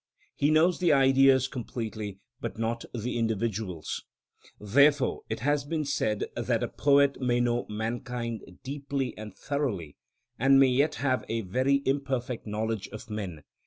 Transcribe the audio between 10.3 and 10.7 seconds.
and may